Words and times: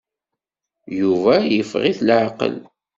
Yuba 0.99 1.33
yeffeɣ-it 1.55 1.99
laɛqel. 2.07 2.55